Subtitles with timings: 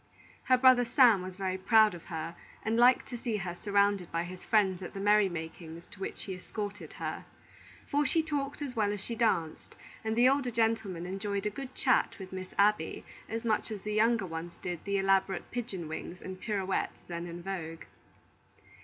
[0.45, 4.23] Her brother Sam was very proud of her, and liked to see her surrounded by
[4.23, 7.25] his friends at the merry makings to which he escorted her;
[7.87, 11.75] for she talked as well as she danced, and the older gentlemen enjoyed a good
[11.75, 16.19] chat with Miss Abby as much as the younger ones did the elaborate pigeon wings
[16.19, 17.83] and pirouettes then in vogue.